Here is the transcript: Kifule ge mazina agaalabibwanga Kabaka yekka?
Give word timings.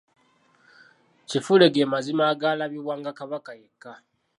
Kifule 1.29 1.65
ge 1.73 1.83
mazina 1.91 2.23
agaalabibwanga 2.31 3.11
Kabaka 3.19 3.51
yekka? 3.59 3.91